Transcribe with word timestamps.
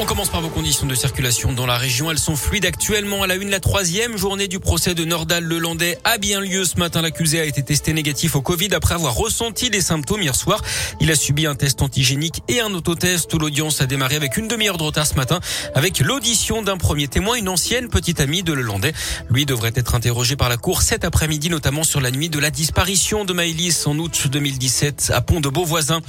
On 0.00 0.06
commence 0.06 0.30
par 0.30 0.40
vos 0.40 0.48
conditions 0.48 0.86
de 0.86 0.94
circulation 0.94 1.52
dans 1.52 1.66
la 1.66 1.76
région. 1.76 2.10
Elles 2.10 2.18
sont 2.18 2.34
fluides 2.34 2.64
actuellement 2.64 3.22
à 3.22 3.26
la 3.26 3.34
une. 3.34 3.50
La 3.50 3.60
troisième 3.60 4.16
journée 4.16 4.48
du 4.48 4.58
procès 4.58 4.94
de 4.94 5.04
Nordal 5.04 5.44
Lelandais 5.44 5.98
a 6.04 6.16
bien 6.16 6.40
lieu 6.40 6.64
ce 6.64 6.78
matin. 6.78 7.02
L'accusé 7.02 7.38
a 7.38 7.44
été 7.44 7.62
testé 7.62 7.92
négatif 7.92 8.34
au 8.34 8.40
Covid 8.40 8.70
après 8.72 8.94
avoir 8.94 9.14
ressenti 9.14 9.68
des 9.68 9.82
symptômes 9.82 10.22
hier 10.22 10.34
soir. 10.34 10.62
Il 11.02 11.10
a 11.10 11.14
subi 11.14 11.44
un 11.44 11.54
test 11.54 11.82
antigénique 11.82 12.42
et 12.48 12.62
un 12.62 12.72
autotest. 12.72 13.34
L'audience 13.34 13.82
a 13.82 13.86
démarré 13.86 14.16
avec 14.16 14.38
une 14.38 14.48
demi-heure 14.48 14.78
de 14.78 14.84
retard 14.84 15.06
ce 15.06 15.16
matin 15.16 15.38
avec 15.74 16.00
l'audition 16.00 16.62
d'un 16.62 16.78
premier 16.78 17.06
témoin, 17.06 17.34
une 17.34 17.50
ancienne 17.50 17.90
petite 17.90 18.20
amie 18.20 18.42
de 18.42 18.54
Lelandais. 18.54 18.94
Lui 19.28 19.44
devrait 19.44 19.72
être 19.74 19.94
interrogé 19.94 20.34
par 20.34 20.48
la 20.48 20.56
cour 20.56 20.80
cet 20.80 21.04
après-midi, 21.04 21.50
notamment 21.50 21.84
sur 21.84 22.00
la 22.00 22.10
nuit 22.10 22.30
de 22.30 22.38
la 22.38 22.50
disparition 22.50 23.26
de 23.26 23.34
Maëlys 23.34 23.86
en 23.86 23.98
août 23.98 24.28
2017 24.32 25.12
à 25.14 25.20
Pont 25.20 25.40
de 25.40 25.50
Beauvoisin. 25.50 26.00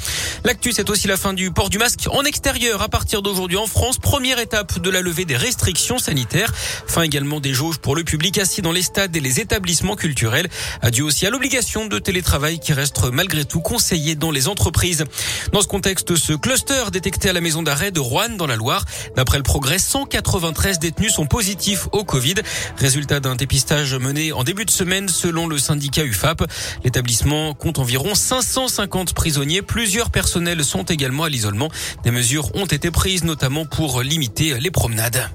L'actu, 0.45 0.71
c'est 0.71 0.89
aussi 0.89 1.09
la 1.09 1.17
fin 1.17 1.33
du 1.33 1.51
port 1.51 1.69
du 1.69 1.77
masque 1.77 2.07
en 2.09 2.23
extérieur 2.23 2.81
à 2.81 2.87
partir 2.87 3.21
d'aujourd'hui 3.21 3.57
en 3.57 3.67
France. 3.67 3.80
France. 3.81 3.97
Première 3.97 4.37
étape 4.37 4.77
de 4.77 4.91
la 4.91 5.01
levée 5.01 5.25
des 5.25 5.35
restrictions 5.35 5.97
sanitaires. 5.97 6.53
Fin 6.85 7.01
également 7.01 7.39
des 7.39 7.51
jauges 7.51 7.79
pour 7.79 7.95
le 7.95 8.03
public 8.03 8.37
assis 8.37 8.61
dans 8.61 8.71
les 8.71 8.83
stades 8.83 9.15
et 9.15 9.19
les 9.19 9.39
établissements 9.39 9.95
culturels. 9.95 10.47
Adieu 10.83 11.03
aussi 11.03 11.25
à 11.25 11.31
l'obligation 11.31 11.87
de 11.87 11.97
télétravail 11.97 12.59
qui 12.59 12.73
reste 12.73 13.01
malgré 13.11 13.43
tout 13.43 13.61
conseillé 13.61 14.13
dans 14.13 14.29
les 14.29 14.47
entreprises. 14.47 15.05
Dans 15.51 15.61
ce 15.63 15.67
contexte, 15.67 16.15
ce 16.15 16.33
cluster 16.33 16.91
détecté 16.91 17.29
à 17.29 17.33
la 17.33 17.41
maison 17.41 17.63
d'arrêt 17.63 17.89
de 17.89 17.99
Rouen 17.99 18.29
dans 18.37 18.45
la 18.45 18.55
Loire. 18.55 18.85
D'après 19.15 19.37
le 19.37 19.43
progrès, 19.43 19.79
193 19.79 20.77
détenus 20.77 21.13
sont 21.13 21.25
positifs 21.25 21.87
au 21.91 22.03
Covid. 22.03 22.35
Résultat 22.77 23.19
d'un 23.19 23.35
dépistage 23.35 23.95
mené 23.95 24.31
en 24.31 24.43
début 24.43 24.65
de 24.65 24.71
semaine 24.71 25.09
selon 25.09 25.47
le 25.47 25.57
syndicat 25.57 26.03
UFAP. 26.03 26.43
L'établissement 26.83 27.55
compte 27.55 27.79
environ 27.79 28.13
550 28.13 29.15
prisonniers. 29.15 29.63
Plusieurs 29.63 30.11
personnels 30.11 30.63
sont 30.63 30.83
également 30.83 31.23
à 31.23 31.29
l'isolement. 31.29 31.71
Des 32.03 32.11
mesures 32.11 32.55
ont 32.55 32.67
été 32.67 32.91
prises 32.91 33.23
notamment 33.23 33.60
pour 33.65 34.01
limiter 34.01 34.59
les 34.59 34.71
promenades. 34.71 35.29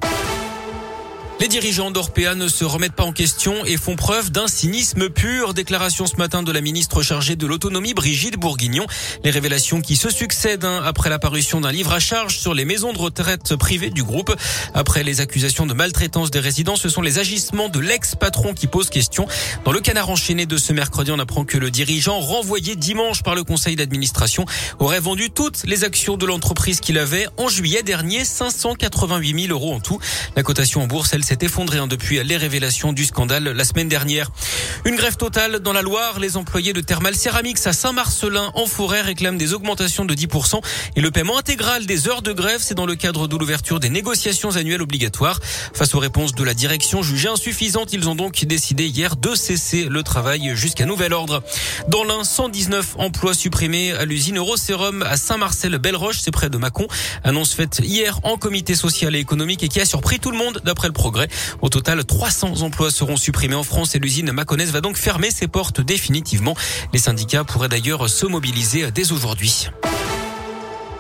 Les 1.39 1.49
dirigeants 1.49 1.91
d'Orpea 1.91 2.35
ne 2.35 2.49
se 2.49 2.65
remettent 2.65 2.95
pas 2.95 3.05
en 3.05 3.13
question 3.13 3.63
et 3.67 3.77
font 3.77 3.95
preuve 3.95 4.31
d'un 4.31 4.49
cynisme 4.49 5.11
pur. 5.11 5.53
Déclaration 5.53 6.07
ce 6.07 6.17
matin 6.17 6.43
de 6.43 6.51
la 6.51 6.63
ministre 6.63 7.03
chargée 7.03 7.37
de 7.37 7.47
l'autonomie, 7.47 7.93
Brigitte 7.93 8.39
Bourguignon. 8.39 8.87
Les 9.23 9.31
révélations 9.31 9.83
qui 9.83 9.97
se 9.97 10.09
succèdent 10.09 10.65
hein, 10.65 10.81
après 10.83 11.11
l'apparition 11.11 11.61
d'un 11.61 11.73
livre 11.73 11.93
à 11.93 12.01
charge 12.01 12.39
sur 12.39 12.55
les 12.55 12.65
maisons 12.65 12.95
de 12.95 12.99
retraite 12.99 13.55
privées 13.57 13.91
du 13.91 14.03
groupe. 14.03 14.35
Après 14.73 15.05
les 15.05 15.21
accusations 15.21 15.67
de 15.67 15.75
maltraitance 15.75 16.31
des 16.31 16.41
résidents, 16.41 16.75
ce 16.75 16.89
sont 16.89 17.03
les 17.03 17.19
agissements 17.19 17.69
de 17.69 17.81
l'ex-patron 17.81 18.55
qui 18.55 18.67
posent 18.67 18.89
question. 18.89 19.29
Dans 19.67 19.73
le 19.73 19.81
canard 19.81 20.09
enchaîné 20.09 20.47
de 20.47 20.57
ce 20.57 20.73
mercredi, 20.73 21.11
on 21.13 21.19
apprend 21.19 21.45
que 21.45 21.59
le 21.59 21.71
dirigeant, 21.71 22.19
renvoyé 22.19 22.77
dimanche 22.77 23.23
par 23.23 23.35
le 23.35 23.45
conseil 23.45 23.77
d'administration, 23.77 24.47
aurait 24.79 25.01
vendu 25.01 25.29
toutes 25.29 25.65
les 25.65 25.85
actions 25.85 26.17
de 26.17 26.25
l'entreprise 26.25 26.81
qu'il 26.81 26.97
avait 26.97 27.27
en 27.37 27.51
juillet 27.51 27.83
dernier, 27.83 28.25
588 28.25 29.49
000 29.49 29.53
euros 29.53 29.75
en 29.75 29.81
tout. 29.81 30.01
La 30.35 30.43
cotation 30.43 30.83
en 30.83 30.87
bourse, 30.87 31.11
elle 31.13 31.26
s'est 31.27 31.39
effondré 31.41 31.79
hein, 31.79 31.89
depuis 31.89 32.23
les 32.23 32.37
révélations 32.37 32.93
du 32.93 33.05
scandale 33.05 33.51
la 33.51 33.65
semaine 33.65 33.89
dernière. 33.89 34.31
Une 34.85 34.95
grève 34.95 35.17
totale 35.17 35.59
dans 35.59 35.73
la 35.73 35.83
Loire. 35.83 36.21
Les 36.21 36.37
employés 36.37 36.73
de 36.73 36.81
Thermal 36.81 37.17
Ceramics 37.17 37.67
à 37.67 37.73
Saint-Marcelin 37.73 38.53
en 38.55 38.67
forêt 38.67 39.01
réclament 39.01 39.37
des 39.37 39.53
augmentations 39.53 40.05
de 40.05 40.15
10% 40.15 40.61
et 40.95 41.01
le 41.01 41.11
paiement 41.11 41.37
intégral 41.37 41.85
des 41.85 42.07
heures 42.07 42.23
de 42.23 42.33
grève. 42.33 42.61
C'est 42.63 42.77
dans 42.77 42.87
le 42.87 42.95
cadre 42.95 43.27
de 43.27 43.37
l'ouverture 43.37 43.81
des 43.81 43.89
négociations 43.89 44.55
annuelles 44.55 44.83
obligatoires. 44.83 45.41
Face 45.75 45.97
aux 45.97 45.99
réponses 45.99 46.33
de 46.33 46.45
la 46.45 46.55
direction 46.55 47.03
jugées 47.03 47.29
insuffisantes, 47.29 47.93
ils 47.93 48.09
ont 48.09 48.15
donc 48.15 48.45
décidé 48.45 48.87
hier 48.87 49.17
de 49.17 49.35
cesser 49.35 49.87
le 49.91 50.05
travail 50.05 50.53
jusqu'à 50.55 50.87
nouvel 50.87 51.13
ordre. 51.13 51.43
Dans 51.89 52.05
l'un, 52.05 52.23
119 52.23 52.95
emplois 52.99 53.35
supprimés 53.35 53.91
à 53.91 54.05
l'usine 54.05 54.37
Eurosérum 54.39 55.03
à 55.03 55.17
Saint-Marcel-Belleroche, 55.17 56.21
c'est 56.21 56.31
près 56.31 56.51
de 56.51 56.57
Mâcon. 56.57 56.87
Annonce 57.25 57.53
faite 57.53 57.81
hier 57.83 58.21
en 58.23 58.37
comité 58.37 58.77
social 58.77 59.17
et 59.17 59.19
économique 59.19 59.65
et 59.65 59.69
qui 59.69 59.81
a 59.81 59.85
surpris 59.85 60.21
tout 60.21 60.31
le 60.31 60.39
monde 60.39 60.61
d'après 60.65 60.87
le 60.87 60.93
programme. 60.93 61.16
Au 61.63 61.69
total, 61.69 62.05
300 62.05 62.63
emplois 62.63 62.91
seront 62.91 63.17
supprimés 63.17 63.55
en 63.55 63.63
France 63.63 63.95
et 63.95 63.99
l'usine 63.99 64.33
Maconnaise 64.33 64.73
va 64.73 64.81
donc 64.81 64.97
fermer 64.97 65.31
ses 65.31 65.49
portes 65.49 65.81
définitivement. 65.81 66.55
Les 66.93 66.99
syndicats 66.99 67.45
pourraient 67.45 67.69
d'ailleurs 67.69 68.09
se 68.09 68.27
mobiliser 68.27 68.91
dès 68.91 69.13
aujourd'hui. 69.13 69.69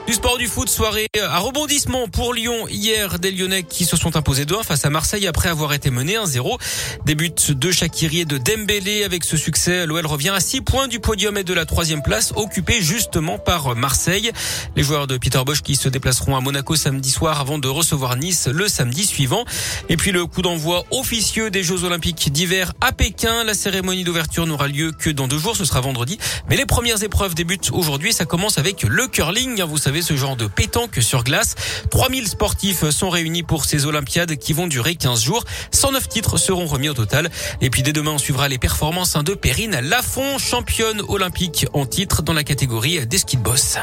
Du 0.06 0.12
sport 0.14 0.38
du 0.38 0.46
foot, 0.46 0.68
soirée 0.68 1.08
à 1.20 1.40
rebondissement 1.40 2.06
pour 2.06 2.32
Lyon. 2.32 2.68
Hier, 2.68 3.18
des 3.18 3.32
Lyonnais 3.32 3.64
qui 3.64 3.84
se 3.84 3.96
sont 3.96 4.16
imposés 4.16 4.44
2-1 4.44 4.62
face 4.62 4.84
à 4.84 4.90
Marseille 4.90 5.26
après 5.26 5.48
avoir 5.48 5.72
été 5.72 5.90
menés 5.90 6.14
1-0. 6.14 6.60
Début 7.04 7.30
de 7.30 7.70
Shakiri 7.72 8.20
et 8.20 8.24
de 8.24 8.38
Dembélé. 8.38 9.02
Avec 9.02 9.24
ce 9.24 9.36
succès, 9.36 9.84
l'OL 9.84 10.06
revient 10.06 10.28
à 10.28 10.38
6 10.38 10.60
points 10.60 10.86
du 10.86 11.00
podium 11.00 11.36
et 11.36 11.42
de 11.42 11.52
la 11.52 11.66
troisième 11.66 12.02
place, 12.02 12.32
occupée 12.36 12.80
justement 12.80 13.38
par 13.38 13.74
Marseille. 13.74 14.30
Les 14.76 14.84
joueurs 14.84 15.08
de 15.08 15.18
Peter 15.18 15.40
Bosch 15.44 15.62
qui 15.62 15.74
se 15.74 15.88
déplaceront 15.88 16.36
à 16.36 16.40
Monaco 16.40 16.76
samedi 16.76 17.10
soir 17.10 17.40
avant 17.40 17.58
de 17.58 17.66
recevoir 17.66 18.14
Nice 18.14 18.46
le 18.46 18.68
samedi 18.68 19.04
suivant. 19.06 19.44
Et 19.88 19.96
puis 19.96 20.12
le 20.12 20.24
coup 20.26 20.42
d'envoi 20.42 20.84
officieux 20.92 21.50
des 21.50 21.64
Jeux 21.64 21.82
Olympiques 21.82 22.30
d'hiver 22.30 22.74
à 22.80 22.92
Pékin. 22.92 23.42
La 23.42 23.54
cérémonie 23.54 24.04
d'ouverture 24.04 24.46
n'aura 24.46 24.68
lieu 24.68 24.92
que 24.92 25.10
dans 25.10 25.26
deux 25.26 25.38
jours, 25.38 25.56
ce 25.56 25.64
sera 25.64 25.80
vendredi. 25.80 26.16
Mais 26.48 26.56
les 26.56 26.66
premières 26.66 27.02
épreuves 27.02 27.34
débutent 27.34 27.72
aujourd'hui. 27.72 28.12
Ça 28.12 28.24
commence 28.24 28.58
avec 28.58 28.84
le 28.84 29.08
curling. 29.08 29.64
Savez, 29.76 29.95
ce 30.02 30.16
genre 30.16 30.36
de 30.36 30.46
pétanque 30.46 30.98
sur 31.00 31.24
glace. 31.24 31.54
3000 31.90 32.28
sportifs 32.28 32.88
sont 32.90 33.10
réunis 33.10 33.42
pour 33.42 33.64
ces 33.64 33.86
Olympiades 33.86 34.36
qui 34.36 34.52
vont 34.52 34.66
durer 34.66 34.94
15 34.94 35.22
jours. 35.22 35.44
109 35.72 36.08
titres 36.08 36.38
seront 36.38 36.66
remis 36.66 36.88
au 36.88 36.94
total. 36.94 37.30
Et 37.60 37.70
puis 37.70 37.82
dès 37.82 37.92
demain, 37.92 38.12
on 38.12 38.18
suivra 38.18 38.48
les 38.48 38.58
performances 38.58 39.16
de 39.16 39.34
Perrine 39.34 39.80
Lafont, 39.80 40.38
championne 40.38 41.02
olympique 41.08 41.66
en 41.72 41.86
titre 41.86 42.22
dans 42.22 42.32
la 42.32 42.44
catégorie 42.44 43.06
des 43.06 43.18
ski 43.18 43.36
de 43.36 43.42
boss. 43.42 43.76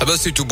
Ah 0.00 0.04
bah 0.04 0.12
c'est 0.16 0.32
tout 0.32 0.44
bon. 0.44 0.46